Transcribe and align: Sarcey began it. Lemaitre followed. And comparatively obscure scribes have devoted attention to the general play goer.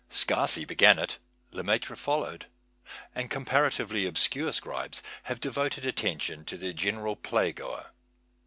Sarcey 0.09 0.65
began 0.65 0.97
it. 0.97 1.19
Lemaitre 1.51 1.95
followed. 1.95 2.47
And 3.13 3.29
comparatively 3.29 4.07
obscure 4.07 4.51
scribes 4.51 5.03
have 5.25 5.39
devoted 5.39 5.85
attention 5.85 6.43
to 6.45 6.57
the 6.57 6.73
general 6.73 7.15
play 7.15 7.51
goer. 7.51 7.91